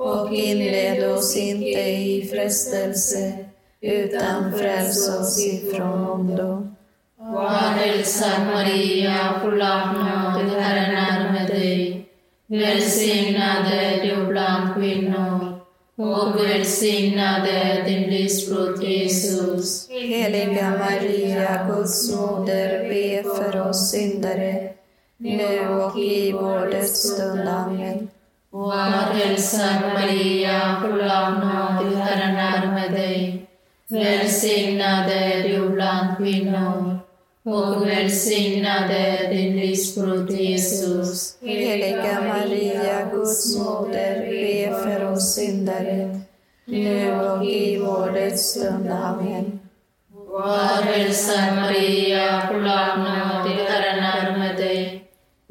Och 0.04 0.34
inled 0.34 1.12
oss 1.12 1.38
inte 1.38 1.82
i 1.82 2.30
frestelse, 2.32 3.34
utan 3.82 4.54
fräls 4.54 5.10
oss 5.10 5.46
ifrån 5.46 6.10
ondo. 6.10 6.68
Var 7.18 7.50
hälsad 7.50 8.46
Maria, 8.54 9.40
full 9.42 9.62
av 9.62 9.94
nåd, 9.94 10.62
Herren 10.62 10.96
är 10.96 11.32
med 11.34 11.48
dig. 11.48 12.06
Välsignad 12.48 13.66
är 13.74 14.06
du 14.06 14.26
bland 14.26 14.76
kvinnor 14.76 15.60
och 15.96 16.40
välsignad 16.46 17.48
är 17.48 17.84
din 17.84 18.10
livsfrukt 18.10 18.84
Jesus. 18.84 19.90
Heliga 19.90 20.70
Maria, 20.70 21.68
Guds 21.68 22.16
moder, 22.16 22.90
be 22.90 23.24
för 23.24 23.70
oss 23.70 23.92
syndare, 23.92 24.74
nu 25.18 25.70
och 25.70 26.00
i 26.00 26.32
vår 26.32 26.72
dödsstund. 26.72 27.50
Amen. 27.50 28.11
Var 28.54 29.14
hälsad 29.14 29.82
Maria, 29.94 30.82
full 30.82 31.02
av 31.02 31.32
nåd, 31.32 31.96
Herren 31.98 32.36
är 32.36 32.68
med 32.68 32.92
dig. 32.92 33.46
Välsignad 33.88 35.10
är 35.10 35.44
du 35.44 35.70
bland 35.70 36.18
kvinnor 36.18 37.00
och 37.44 37.88
välsignad 37.88 38.92
är 38.92 39.30
din 39.34 39.60
livsfrukt 39.60 40.32
Jesus. 40.32 41.38
Heliga 41.42 42.22
Maria, 42.22 43.10
Guds 43.12 43.58
moder, 43.58 44.20
be 44.20 44.84
för 44.84 45.12
oss 45.12 45.36
syndare, 45.36 46.20
nu 46.66 47.20
och 47.20 47.46
i 47.46 47.78
vår 47.78 48.12
dödsstund. 48.12 48.92
Amen. 48.92 49.60
Var 50.30 50.84
hälsad 50.84 51.56
Maria, 51.56 52.48
full 52.48 52.68
av 52.68 53.00
nåd, 53.00 53.48
Herren 53.70 54.04
är 54.04 54.38
med 54.38 54.58
dig. 54.58 54.81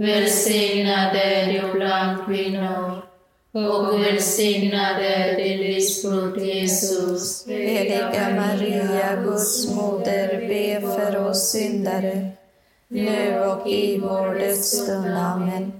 Välsignad 0.00 1.16
är 1.16 1.52
du 1.52 1.72
bland 1.72 2.26
kvinnor 2.26 3.02
och 3.52 4.00
välsignad 4.00 4.96
är 5.00 5.36
din 5.36 5.58
livsfrukt 5.58 6.42
Jesus. 6.42 7.46
Heliga 7.46 8.34
Maria, 8.36 9.16
Guds 9.24 9.74
moder, 9.74 10.48
be 10.48 10.80
för 10.80 11.28
oss 11.28 11.50
syndare, 11.50 12.30
nu 12.88 13.40
och 13.40 13.68
i 13.68 13.98
vår 13.98 14.34
dödsstund. 14.34 15.16
Amen. 15.16 15.72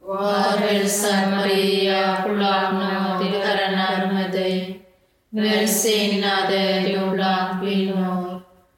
Var 0.00 0.58
hälsad 0.58 1.30
Maria, 1.30 2.22
full 2.22 2.42
av 2.42 2.74
nåd, 2.74 3.44
Herren 3.44 3.74
är 3.74 4.12
med 4.12 4.32
dig. 4.32 4.80
Välsignad 5.30 6.52
är 6.52 6.80
du 6.80 7.10
bland 7.10 7.60
kvinnor 7.60 8.21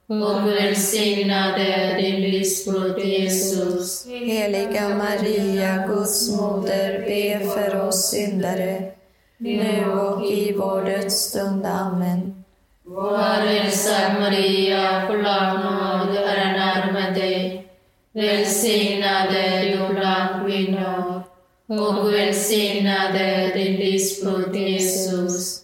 och 0.07 0.49
välsignad 0.49 1.61
är 1.61 1.97
din 2.03 2.21
livsfrukt 2.21 3.05
Jesus. 3.05 4.07
Heliga 4.07 4.89
Maria, 4.89 5.87
Guds 5.87 6.31
moder, 6.41 6.99
be 6.99 7.47
för 7.47 7.89
oss 7.89 8.11
syndare, 8.11 8.93
nu 9.39 9.91
och 9.91 10.27
i 10.27 10.53
vår 10.53 10.85
dödsstund. 10.85 11.67
Amen. 11.67 12.45
Var 12.85 13.47
hälsad 13.47 14.21
Maria, 14.21 15.07
full 15.07 15.27
av 15.27 15.55
nåd, 15.55 16.17
Herren 16.17 16.55
är 16.55 16.93
med 16.93 17.15
dig. 17.15 17.67
Välsignad 18.13 19.29
är 19.35 19.65
du 19.65 19.95
bland 19.95 20.47
kvinnor 20.47 21.23
och 21.67 22.15
välsignad 22.15 23.17
är 23.17 23.55
din 23.55 23.77
livsfrukt 23.77 24.57
Jesus. 24.57 25.64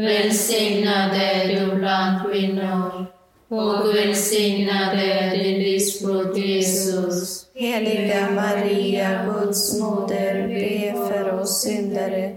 Välsignad 0.00 1.10
är 1.14 1.48
du 1.48 1.76
bland 1.76 2.30
kvinnor 2.30 3.06
och 3.48 3.94
välsignad 3.94 4.98
är 4.98 5.30
din 5.30 5.58
livsfrukt 5.58 6.38
Jesus. 6.38 7.46
Heliga 7.54 8.30
Maria, 8.30 9.24
Guds 9.24 9.80
moder, 9.80 10.48
be 10.48 11.08
för 11.08 11.40
oss 11.40 11.62
syndare, 11.62 12.36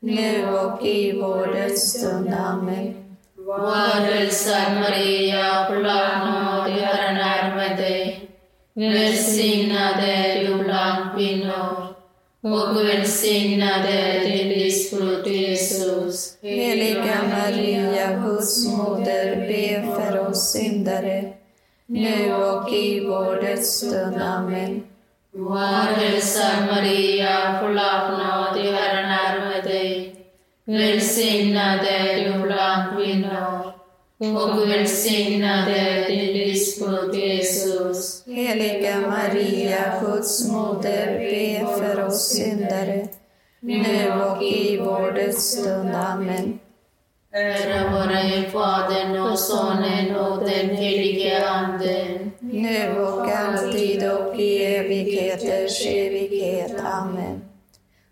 nu 0.00 0.48
och 0.48 0.86
i 0.86 1.12
vår 1.12 1.46
dödsstund. 1.46 2.34
Amen. 2.34 2.94
Var 3.36 4.00
hälsad 4.00 4.72
Maria, 4.80 5.66
full 5.68 5.82
nåd, 5.82 6.70
Herren 6.70 7.16
är 7.16 7.56
med 7.56 7.76
dig. 7.76 8.30
Välsignad 8.74 10.04
är 10.04 10.40
du 10.40 10.64
bland 10.64 11.16
kvinnor 11.16 11.79
och 12.42 12.76
välsignad 12.76 13.86
är 13.88 14.20
din 14.20 14.48
livsfrukt 14.48 15.26
Jesus. 15.26 16.38
Heliga 16.42 17.16
Maria, 17.30 18.22
Guds 18.24 18.66
moder, 18.66 19.36
be 19.36 19.94
för 19.94 20.28
oss 20.28 20.52
syndare, 20.52 21.32
nu 21.86 22.34
och 22.34 22.72
i 22.72 23.00
vår 23.06 23.42
dödsstund. 23.42 24.16
Amen. 24.22 24.82
Var 25.32 25.94
hälsad 25.96 26.66
Maria, 26.66 27.58
full 27.60 27.78
av 27.78 28.10
nåd, 28.10 28.74
Herren 28.74 29.10
är 29.10 29.48
med 29.48 29.64
dig. 29.64 30.14
Välsignad 30.64 31.80
är 31.86 32.24
du 32.24 32.42
bland 32.42 32.96
kvinnor 32.96 33.59
och 34.20 34.70
välsignad 34.70 35.68
är 35.68 36.08
din 36.08 36.32
livsfrukt 36.32 37.16
Jesus. 37.16 38.26
Heliga 38.26 39.00
Maria, 39.00 40.00
Guds 40.00 40.48
moder, 40.48 41.18
be 41.18 41.66
för 41.78 42.06
oss 42.06 42.28
syndare, 42.28 43.08
nu 43.60 44.12
och 44.12 44.42
i 44.42 44.76
vår 44.76 45.12
dödsstund. 45.12 45.94
Amen. 45.94 46.58
Ära 47.32 47.92
vare 47.92 48.50
Fadern 48.52 49.20
och 49.20 49.38
Sonen 49.38 50.16
och 50.16 50.38
den 50.38 50.76
helige 50.76 51.48
Ande. 51.48 52.18
Nu 52.40 52.98
och 52.98 53.30
alltid 53.30 54.10
och 54.10 54.40
i 54.40 54.64
evigheters 54.64 55.86
evighet. 55.86 56.74
Amen. 56.84 57.42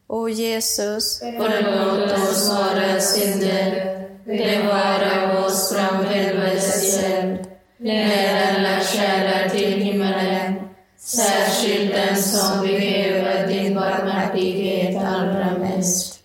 O 0.06 0.28
Jesus, 0.28 1.18
Förlåt 1.20 2.12
oss 2.12 2.50
våra 2.50 3.00
synder, 3.00 3.97
bevara 4.36 5.46
oss 5.46 5.72
från 5.72 6.06
helvetets 6.06 6.98
eld. 6.98 7.46
Led 7.78 8.56
alla 8.56 8.80
själar 8.80 9.48
till 9.48 9.80
himmelen, 9.80 10.54
särskilt 10.96 11.94
den 11.94 12.16
som 12.16 12.66
behöver 12.66 13.48
din 13.48 13.74
barmhärtighet 13.74 14.96
allra 14.96 15.58
mest. 15.58 16.20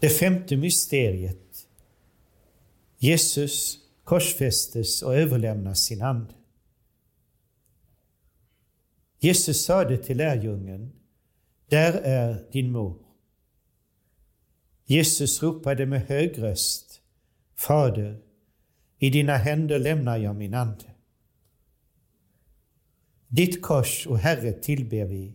Det 0.00 0.08
femte 0.08 0.56
mysteriet. 0.56 1.66
Jesus 2.98 3.78
korsfästes 4.04 5.02
och 5.02 5.16
överlämnas 5.16 5.84
sin 5.84 6.02
ande. 6.02 6.32
Jesus 9.20 9.64
sade 9.64 9.96
till 9.96 10.16
lärjungen, 10.16 10.92
där 11.68 11.92
är 11.92 12.44
din 12.52 12.72
mor. 12.72 13.01
Jesus 14.92 15.42
ropade 15.42 15.86
med 15.86 16.06
hög 16.06 16.42
röst, 16.42 17.00
Fader, 17.56 18.18
i 18.98 19.10
dina 19.10 19.36
händer 19.36 19.78
lämnar 19.78 20.18
jag 20.18 20.36
min 20.36 20.54
ande. 20.54 20.84
Ditt 23.28 23.62
kors, 23.62 24.06
o 24.06 24.14
Herre, 24.14 24.52
tillber 24.52 25.04
vi, 25.04 25.34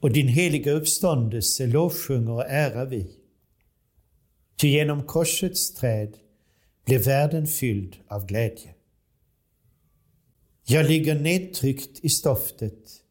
och 0.00 0.12
din 0.12 0.28
heliga 0.28 0.72
uppståndelse 0.72 1.66
lovsjunger 1.66 2.32
och 2.32 2.46
ärar 2.48 2.86
vi. 2.86 3.16
Ty 4.56 4.68
genom 4.68 5.02
korsets 5.02 5.74
träd 5.74 6.16
blev 6.84 7.04
världen 7.04 7.46
fylld 7.46 7.96
av 8.08 8.26
glädje. 8.26 8.74
Jag 10.64 10.86
ligger 10.86 11.20
nedtryckt 11.20 12.04
i 12.04 12.08
stoftet. 12.08 13.02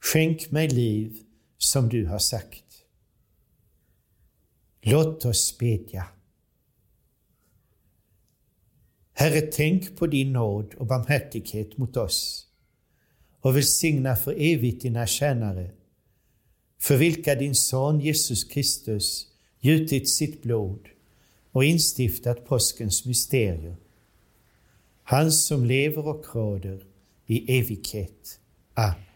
Skänk 0.00 0.50
mig 0.50 0.68
liv 0.68 1.18
som 1.58 1.88
du 1.88 2.06
har 2.06 2.18
sagt. 2.18 2.61
Låt 4.84 5.24
oss 5.24 5.58
bedja. 5.58 6.06
Herre, 9.12 9.40
tänk 9.40 9.96
på 9.96 10.06
din 10.06 10.32
nåd 10.32 10.74
och 10.74 10.86
barmhärtighet 10.86 11.76
mot 11.76 11.96
oss 11.96 12.46
och 13.40 13.56
välsigna 13.56 14.16
för 14.16 14.32
evigt 14.32 14.82
dina 14.82 15.06
tjänare, 15.06 15.70
för 16.78 16.96
vilka 16.96 17.34
din 17.34 17.54
son 17.54 18.00
Jesus 18.00 18.44
Kristus 18.44 19.26
gjutit 19.60 20.08
sitt 20.08 20.42
blod 20.42 20.88
och 21.50 21.64
instiftat 21.64 22.46
påskens 22.46 23.06
mysterium. 23.06 23.76
Han 25.02 25.32
som 25.32 25.64
lever 25.64 26.08
och 26.08 26.34
råder 26.34 26.84
i 27.26 27.58
evighet. 27.58 28.40
Amen. 28.74 29.11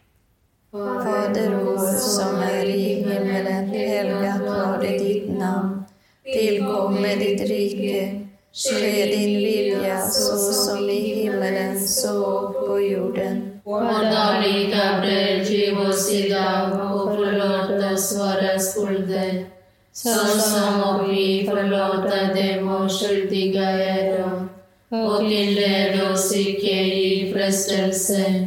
Fader 1.04 1.64
vår 1.64 1.98
som 1.98 2.36
är 2.36 2.64
i 2.64 2.80
himmelen, 2.80 3.68
helgat 3.68 4.40
varde 4.40 4.98
ditt 4.98 5.38
namn. 5.38 5.84
Tillkomme 6.24 7.14
ditt 7.14 7.48
rike. 7.48 8.20
Ske 8.52 9.06
din 9.06 9.38
vilja 9.38 10.06
så 10.06 10.36
som 10.36 10.90
i 10.90 11.14
himmelen 11.14 11.80
så 11.88 12.52
på 12.66 12.80
jorden. 12.80 13.60
Vår 13.64 14.12
dagliga 14.12 15.00
bröd 15.00 15.46
giv 15.46 15.78
oss 15.80 16.12
idag 16.12 16.72
och 16.72 17.14
förlåt 17.16 17.92
oss 17.92 18.18
våra 18.18 18.58
skulder, 18.58 19.46
såsom 19.92 20.82
och 20.82 21.12
vi 21.12 21.46
förlåta 21.50 22.34
dem 22.34 22.68
och 22.68 22.90
skyldiga 22.90 23.70
äro. 23.70 24.48
Och 24.90 25.22
inled 25.22 26.12
oss 26.12 26.36
icke 26.36 26.80
i 26.82 27.32
frestelse, 27.32 28.46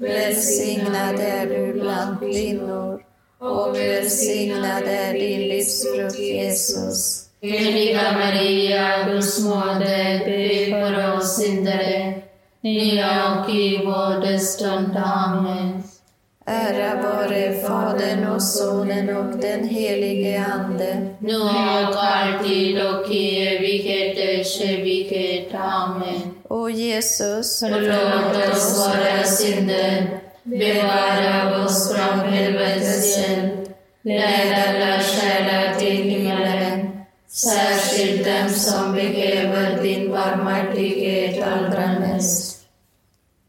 Välsignad 0.00 1.20
är 1.20 1.46
du 1.46 1.80
bland 1.80 2.18
kvinnor 2.20 3.02
och 3.38 3.76
välsignad 3.76 4.82
är 4.86 5.12
din 5.12 5.48
livsfrukt 5.48 6.18
Jesus. 6.18 7.26
Heliga 7.42 8.12
Maria, 8.12 9.04
Guds 9.04 9.44
moder, 9.44 10.18
be 10.24 10.80
för 10.80 11.16
oss 11.16 11.36
syndare, 11.36 12.22
nu 12.60 13.02
och 13.02 13.50
i 13.50 13.80
vår 13.84 14.38
stund. 14.38 14.96
Amen. 14.96 15.82
Ära 16.46 17.02
vare 17.02 17.54
Fadern 17.62 18.26
och 18.26 18.42
Sonen 18.42 19.16
och 19.16 19.38
den 19.38 19.68
helige 19.68 20.44
Ande. 20.44 21.14
Nu 21.18 21.36
och 21.36 22.04
alltid 22.04 22.86
och 22.86 23.10
i 23.10 23.46
evigheters 23.46 24.60
evighet. 24.60 25.54
Amen. 25.54 26.29
O 26.52 26.68
Jesus, 26.68 27.60
Förlåt 27.60 28.52
oss 28.52 28.78
våra 28.78 29.24
synder, 29.24 30.20
bevara 30.42 31.64
oss 31.64 31.92
från 31.94 32.20
helvetets 32.20 33.18
eld, 33.18 33.70
led 34.02 34.64
alla 34.68 34.98
själar 35.02 35.74
till 35.78 36.02
himmelen, 36.02 36.90
särskilt 37.28 38.24
dem 38.24 38.48
som 38.48 38.92
behöver 38.94 39.82
din 39.82 40.10
barmhärtighet 40.10 41.46
allra 41.46 41.98
mest. 42.00 42.58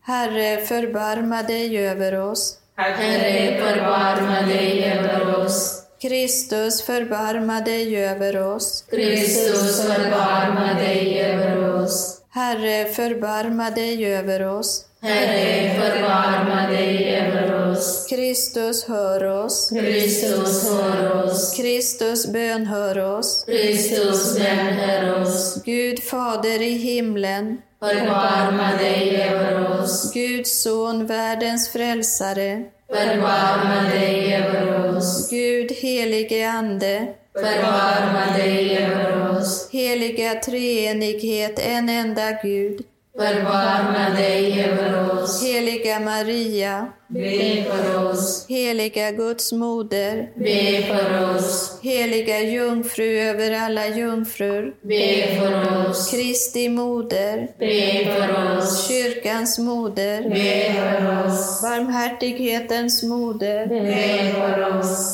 Herre, 0.03 0.61
förbarma 0.61 1.43
dig 1.43 1.77
över 1.87 2.19
oss. 2.19 2.57
Herre, 2.75 3.57
förbarma 3.61 4.41
dig 4.41 4.91
över 4.91 5.37
oss. 5.37 5.81
Kristus, 6.01 6.81
förbarma 6.81 7.61
dig 7.61 8.05
över 8.05 8.37
oss. 8.37 8.85
Kristus, 8.89 9.85
förbarma 9.87 10.73
dig 10.73 11.19
över 11.21 11.83
oss. 11.83 12.20
Herre, 12.33 12.85
förbarma 12.85 13.69
dig 13.69 14.13
över 14.15 14.47
oss. 14.47 14.85
Herre, 15.01 15.73
förbarma 15.81 16.67
dig 16.67 17.15
över 17.15 17.71
oss. 17.71 18.07
Kristus, 18.09 18.87
hör 18.87 19.23
oss. 19.23 19.69
Kristus, 19.69 20.69
hör 20.69 21.25
oss. 21.25 21.53
Kristus, 21.57 22.27
bönhör 22.27 23.17
oss. 23.17 23.43
Kristus, 23.45 24.37
bönhör 24.37 25.21
oss. 25.21 25.63
Gud 25.65 26.03
Fader 26.03 26.61
i 26.61 26.77
himlen, 26.77 27.61
Förbarma 27.79 28.77
dig 28.77 29.23
över 29.23 29.81
oss. 29.81 30.13
Guds 30.13 30.61
son, 30.61 31.05
världens 31.05 31.69
frälsare, 31.69 32.63
Förbarma 32.87 33.89
dig 33.89 34.35
över 34.35 34.97
oss. 34.97 35.29
Gud 35.29 35.71
helige 35.71 36.49
Ande, 36.49 37.07
Förbarma 37.33 38.37
dig 38.37 38.77
över 38.77 39.37
oss. 39.37 39.69
heliga 39.71 40.35
treenighet, 40.35 41.59
en 41.59 41.89
enda 41.89 42.31
Gud, 42.43 42.81
Förbarma 43.17 44.09
dig 44.17 44.63
över 44.65 45.13
oss. 45.23 45.43
heliga 45.43 45.99
Maria, 45.99 46.87
Be 47.07 47.63
för 47.63 48.05
oss. 48.11 48.45
heliga 48.49 49.11
Guds 49.11 49.51
moder, 49.51 50.29
Be 50.35 50.81
för 50.87 51.35
oss. 51.35 51.79
heliga 51.83 52.39
jungfru 52.41 53.19
över 53.19 53.51
alla 53.65 53.87
jungfrur, 53.87 54.73
Be 54.81 55.27
för 55.39 55.89
oss. 55.89 56.11
Kristi 56.11 56.69
moder, 56.69 57.47
Be 57.59 58.05
för 58.15 58.57
oss. 58.57 58.87
kyrkans 58.87 59.59
moder, 59.59 60.29
Be 60.29 60.73
för 60.73 61.25
oss. 61.27 61.61
barmhärtighetens 61.61 63.03
moder, 63.03 63.65
Be 63.67 64.33
för 64.33 64.61
oss 64.67 64.70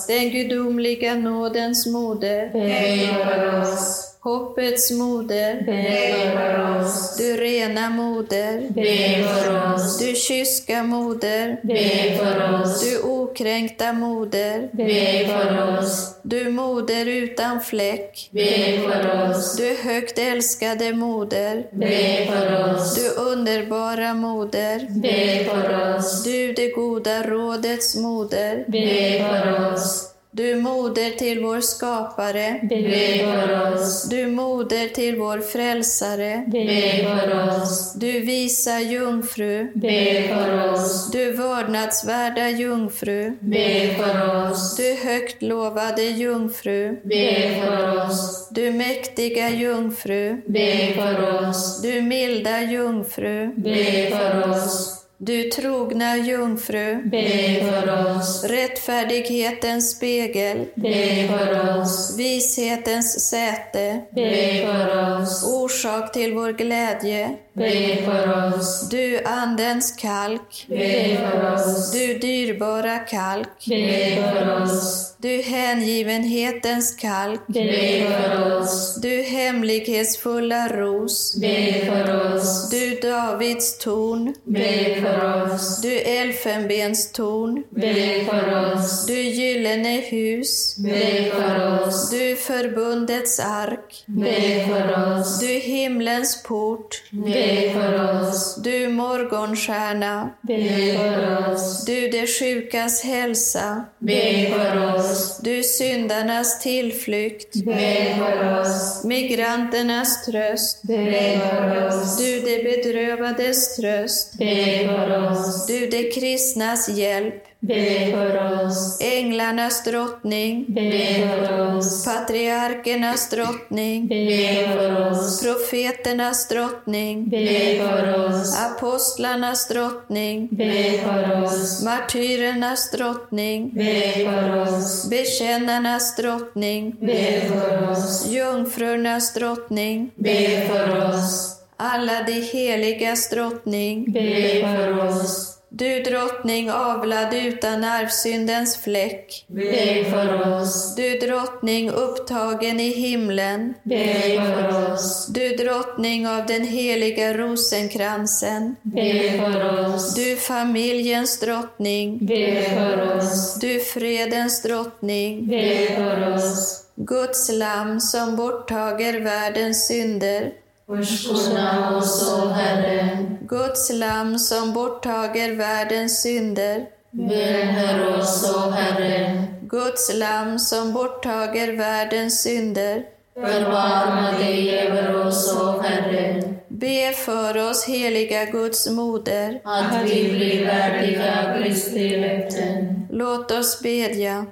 den 0.08 0.30
gudomliga 0.30 1.16
nådens 1.16 1.88
moder, 1.88 2.50
Hej, 2.54 3.08
för 3.08 3.62
oss 3.62 4.07
hoppets 4.28 4.92
moder, 4.92 5.62
Be 5.66 6.32
för 6.36 6.80
oss. 6.82 7.18
du 7.18 7.38
rena 7.38 7.90
moder, 7.90 8.62
Be 8.70 9.24
för 9.28 9.74
oss. 9.74 10.00
du 10.00 10.16
kyska 10.16 10.84
moder, 10.84 11.58
Be 11.64 12.18
för 12.18 12.62
oss. 12.62 12.82
du 12.84 13.02
okränkta 13.02 13.94
moder, 13.94 14.70
Be 14.72 15.26
för 15.28 15.80
oss. 15.80 16.16
du 16.24 16.50
moder 16.50 17.06
utan 17.06 17.62
fläck, 17.62 18.30
Be 18.32 18.80
för 18.82 19.30
oss. 19.30 19.56
du 19.58 19.76
högt 19.84 20.20
älskade 20.20 20.94
moder, 20.94 21.64
Be 21.72 22.26
för 22.32 22.74
oss. 22.76 22.96
du 22.96 23.10
underbara 23.22 24.14
moder, 24.14 24.88
Be 24.90 25.46
för 25.46 25.96
oss. 25.98 26.24
du 26.24 26.54
det 26.54 26.68
goda 26.68 27.24
rådets 27.24 27.96
moder, 27.96 28.66
Be 28.68 29.26
för 29.30 29.74
oss. 29.74 30.07
Du 30.38 30.56
moder 30.56 31.10
till 31.18 31.40
vår 31.44 31.62
skapare, 31.62 32.60
Be 32.64 32.84
för 33.26 33.74
oss. 33.74 34.10
du 34.10 34.28
moder 34.28 34.88
till 34.88 35.16
vår 35.16 35.40
frälsare, 35.40 36.44
Be 36.48 37.04
för 37.04 37.62
oss. 37.62 37.94
du 37.94 38.20
visa 38.20 38.80
jungfru, 38.82 39.68
Be 39.74 40.24
för 40.28 40.74
oss. 40.74 41.12
du 41.12 41.32
vördnadsvärda 41.32 42.50
jungfru, 42.50 43.38
Be 43.40 43.96
för 43.98 44.50
oss. 44.52 44.76
du 44.78 44.98
högt 45.10 45.42
lovade 45.42 46.04
jungfru, 46.04 46.98
Be 47.04 47.56
för 47.62 48.06
oss. 48.06 48.48
du 48.52 48.72
mäktiga 48.72 49.50
jungfru, 49.50 50.42
Be 50.46 50.94
för 50.96 51.48
oss. 51.50 51.82
du 51.82 52.02
milda 52.02 52.62
jungfru, 52.62 53.48
Be 53.56 54.10
för 54.12 54.50
oss. 54.52 54.97
Du 55.20 55.44
trogna 55.50 56.18
jungfru, 56.18 57.02
Be 57.06 57.60
för 57.72 58.16
oss. 58.18 58.44
rättfärdighetens 58.44 59.92
spegel, 59.92 60.66
Be 60.76 61.28
för 61.28 61.80
oss. 61.82 62.16
vishetens 62.18 63.30
säte, 63.30 64.02
Be 64.12 64.66
för 64.66 65.22
oss. 65.22 65.44
orsak 65.54 66.12
till 66.14 66.34
vår 66.34 66.52
glädje, 66.52 67.30
Be 67.54 67.98
för 68.06 68.48
oss. 68.58 68.90
du 68.90 69.24
andens 69.24 69.92
kalk, 69.92 70.66
Be 70.70 71.18
för 71.18 71.54
oss. 71.54 71.92
du 71.92 72.18
dyrbara 72.18 72.98
kalk, 73.00 73.66
Be 73.68 74.16
för 74.34 74.62
oss. 74.64 75.07
Du 75.20 75.42
hängivenhetens 75.42 76.96
kalk, 76.96 77.42
Be 77.48 78.06
för 78.08 78.58
oss. 78.60 78.96
du 79.02 79.22
hemlighetsfulla 79.22 80.68
ros. 80.68 81.36
Be 81.42 81.86
för 81.86 82.36
oss. 82.36 82.70
Du 82.70 82.96
Davids 83.10 83.78
torn. 83.78 84.34
Be 84.44 85.02
för 85.02 85.44
oss. 85.54 85.82
Du 85.82 86.00
elfenbenstorn. 86.00 87.64
Be 87.70 88.26
för 88.30 88.74
oss. 88.74 89.06
Du 89.06 89.22
gyllene 89.22 90.02
hus. 90.02 90.76
Be 90.78 91.32
för 91.32 91.82
oss. 91.88 92.10
Du 92.10 92.36
förbundets 92.36 93.40
ark. 93.40 94.04
Be 94.06 94.66
för 94.68 95.20
oss. 95.20 95.40
Du 95.40 95.48
himlens 95.48 96.44
port. 96.44 97.04
Be 97.12 97.74
för 97.74 98.22
oss. 98.22 98.56
Du 98.64 98.88
morgonstjärna. 98.88 100.30
Be 100.42 100.94
för 100.98 101.52
oss. 101.54 101.86
Du 101.86 102.08
de 102.10 102.28
sjukas 102.28 103.02
hälsa. 103.04 103.86
Be 104.00 104.50
för 104.54 104.96
oss. 104.96 105.07
Du 105.42 105.64
syndarnas 105.64 106.60
tillflykt. 106.60 107.54
Be 107.66 108.16
för 108.18 108.62
oss. 108.62 109.04
Migranternas 109.04 110.26
tröst. 110.26 110.82
Be 110.84 111.40
för 111.40 111.88
oss. 111.88 112.18
Du 112.18 112.40
de 112.42 112.64
bedrövades 112.64 113.76
tröst. 113.76 114.38
Be 114.38 114.88
för 114.88 115.32
oss. 115.32 115.66
Du 115.68 115.88
de 115.88 116.12
kristnas 116.12 116.90
hjälp. 116.90 117.44
Be 117.60 118.12
för 118.12 118.66
oss. 118.66 119.00
Änglarnas 119.02 119.84
drottning. 119.84 120.66
Be 120.68 121.28
för 121.28 121.76
oss. 121.78 122.06
Patriarkernas 122.06 123.30
drottning. 123.30 124.08
Be 124.08 124.68
för 124.74 125.12
oss. 125.12 125.42
Profeternas 125.44 126.48
drottning. 126.48 127.30
Be 127.30 127.78
för 127.78 128.26
oss. 128.26 128.60
Apostlarnas 128.60 129.68
drottning. 129.68 130.48
Be 130.52 131.00
för 131.04 131.44
oss. 131.44 131.84
Martyrernas 131.84 132.92
drottning. 132.92 133.72
Be 133.74 134.14
för 134.26 134.62
oss. 134.62 135.10
Bekännarnas 135.10 136.16
drottning. 136.16 136.96
Be 137.00 137.42
för 137.48 137.92
oss. 137.92 138.28
Jungfrurnas 138.28 139.34
drottning. 139.34 140.12
Be 140.16 140.68
för 140.68 141.10
oss. 141.10 141.54
Alla 141.78 142.24
de 142.24 142.42
heligas 142.42 143.30
drottning. 143.30 144.12
Be 144.12 144.62
för 144.62 145.08
oss. 145.08 145.54
Du 145.70 146.00
drottning 146.04 146.72
avlad 146.72 147.34
utan 147.34 147.84
arvsyndens 147.84 148.78
fläck. 148.78 149.46
Be 149.48 150.06
för 150.12 150.54
oss. 150.62 150.96
Du 150.96 151.20
drottning 151.20 151.90
upptagen 151.90 152.80
i 152.80 152.90
himlen. 152.90 153.74
Be 153.84 154.14
för 154.38 154.94
oss. 154.94 155.28
Du 155.28 155.50
drottning 155.50 156.28
av 156.28 156.46
den 156.46 156.68
heliga 156.68 157.34
rosenkransen. 157.34 158.76
Be 158.84 159.32
för 159.38 159.86
oss. 159.96 160.16
Du 160.16 160.36
familjens 160.36 161.40
drottning. 161.40 162.26
Be 162.26 162.62
för 162.70 163.18
oss. 163.18 163.60
Du 163.60 163.80
fredens 163.80 164.62
drottning. 164.62 165.48
Be 165.48 165.88
för 165.96 166.36
oss. 166.36 166.84
Guds 166.96 167.50
lamm 167.52 168.00
som 168.00 168.36
borttager 168.36 169.20
världens 169.20 169.88
synder. 169.88 170.52
Förskona 170.88 171.98
oss, 171.98 172.34
o 172.34 172.48
Herre. 172.48 173.28
Guds 173.42 173.92
lamm 173.94 174.40
som 174.40 174.74
borttager 174.74 175.56
världens 175.56 176.22
synder. 176.22 176.86
Välhör 177.12 178.18
oss, 178.18 178.56
o 178.56 178.70
Herre. 178.70 179.44
Guds 179.62 180.14
lamm 180.14 180.60
som 180.60 180.94
borttager 180.94 181.78
världens 181.78 182.42
synder. 182.42 183.04
Förbarma 183.34 184.32
dig 184.32 184.80
över 184.80 185.28
oss, 185.28 185.56
o 185.56 185.80
Herre. 185.82 186.44
Be 186.68 187.12
för 187.12 187.70
oss, 187.70 187.86
heliga 187.86 188.46
Guds 188.46 188.90
moder. 188.90 189.62
Att 189.64 190.04
vi 190.04 190.32
blir 190.32 190.66
värdiga 190.66 191.58
Kristi 191.58 192.18
löften. 192.18 193.08
Låt 193.12 193.52
oss 193.52 193.82
bedja. 193.82 194.46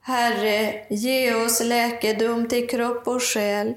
Herre, 0.00 0.74
ge 0.90 1.34
oss 1.34 1.60
läkedom 1.64 2.48
till 2.48 2.68
kropp 2.68 3.08
och 3.08 3.22
själ 3.22 3.74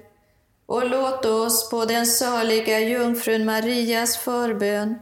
och 0.66 0.90
låt 0.90 1.26
oss 1.26 1.70
på 1.70 1.86
den 1.86 2.06
saliga 2.06 2.80
jungfrun 2.80 3.46
Marias 3.46 4.18
förbön 4.18 4.96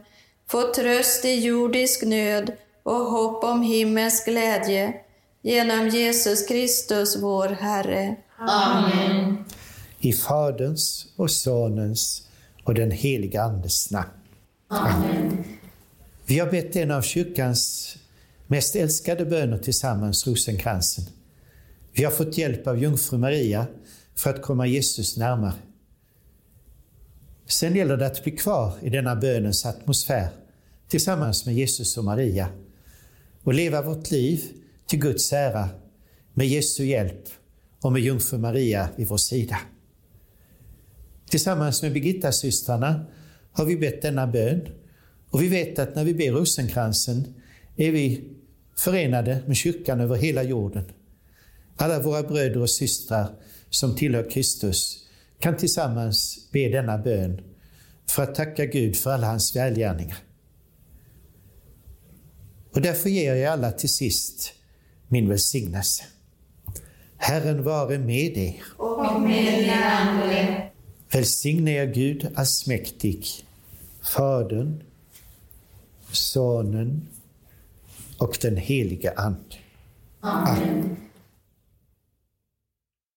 få 0.48 0.72
tröst 0.74 1.24
i 1.24 1.44
jordisk 1.44 2.02
nöd 2.02 2.52
och 2.82 2.94
hopp 2.94 3.44
om 3.44 3.62
himmels 3.62 4.24
glädje 4.24 4.94
genom 5.42 5.88
Jesus 5.88 6.46
Kristus, 6.46 7.22
vår 7.22 7.48
Herre. 7.48 8.16
Amen. 8.38 9.44
I 9.98 10.12
Faderns 10.12 11.06
och 11.16 11.30
Sonens 11.30 12.28
och 12.64 12.74
den 12.74 12.90
heliga 12.90 13.42
Andes 13.42 13.90
namn. 13.90 14.10
Amen. 14.68 15.44
Vi 16.26 16.38
har 16.38 16.50
bett 16.50 16.76
en 16.76 16.90
av 16.90 17.02
kyrkans 17.02 17.94
mest 18.46 18.76
älskade 18.76 19.24
böner 19.24 19.58
tillsammans, 19.58 20.26
rosenkransen. 20.26 21.04
Vi 21.92 22.04
har 22.04 22.10
fått 22.10 22.38
hjälp 22.38 22.66
av 22.66 22.82
jungfru 22.82 23.18
Maria 23.18 23.66
för 24.16 24.30
att 24.30 24.42
komma 24.42 24.66
Jesus 24.66 25.16
närmare. 25.16 25.54
Sen 27.46 27.76
gäller 27.76 27.96
det 27.96 28.06
att 28.06 28.24
bli 28.24 28.32
kvar 28.32 28.74
i 28.82 28.90
denna 28.90 29.16
bönens 29.16 29.66
atmosfär 29.66 30.28
tillsammans 30.88 31.46
med 31.46 31.54
Jesus 31.54 31.96
och 31.96 32.04
Maria 32.04 32.48
och 33.42 33.54
leva 33.54 33.82
vårt 33.82 34.10
liv 34.10 34.42
till 34.86 34.98
Guds 34.98 35.32
ära 35.32 35.68
med 36.34 36.46
Jesu 36.46 36.84
hjälp 36.84 37.28
och 37.80 37.92
med 37.92 38.02
jungfru 38.02 38.38
Maria 38.38 38.88
vid 38.96 39.08
vår 39.08 39.16
sida. 39.16 39.58
Tillsammans 41.30 41.82
med 41.82 41.92
Birgitta-systrarna 41.92 43.06
har 43.52 43.64
vi 43.64 43.76
bett 43.76 44.02
denna 44.02 44.26
bön 44.26 44.68
och 45.30 45.42
vi 45.42 45.48
vet 45.48 45.78
att 45.78 45.94
när 45.94 46.04
vi 46.04 46.14
ber 46.14 46.30
rosenkransen 46.32 47.34
är 47.76 47.90
vi 47.90 48.30
förenade 48.76 49.42
med 49.46 49.56
kyrkan 49.56 50.00
över 50.00 50.16
hela 50.16 50.42
jorden. 50.42 50.84
Alla 51.76 52.00
våra 52.02 52.22
bröder 52.22 52.60
och 52.60 52.70
systrar 52.70 53.28
som 53.74 53.96
tillhör 53.96 54.30
Kristus 54.30 55.04
kan 55.38 55.56
tillsammans 55.56 56.48
be 56.52 56.68
denna 56.68 56.98
bön 56.98 57.40
för 58.10 58.22
att 58.22 58.34
tacka 58.34 58.66
Gud 58.66 58.96
för 58.96 59.10
alla 59.10 59.26
hans 59.26 59.56
välgärningar. 59.56 60.16
Och 62.72 62.80
därför 62.80 63.10
ger 63.10 63.34
jag 63.34 63.52
alla 63.52 63.72
till 63.72 63.88
sist 63.88 64.52
min 65.08 65.28
välsignelse. 65.28 66.04
Herren 67.16 67.62
vare 67.62 67.98
med 67.98 68.38
er. 68.38 68.62
Och 68.76 69.20
med 69.20 69.58
din 69.58 69.70
ande. 69.70 70.70
Välsigne 71.12 71.70
er 71.70 71.86
Gud 71.86 72.28
allsmäktig, 72.34 73.26
Fadern, 74.02 74.82
Sonen 76.10 77.08
och 78.18 78.38
den 78.40 78.56
helige 78.56 79.12
Ande. 79.16 79.56
Amen. 80.20 80.96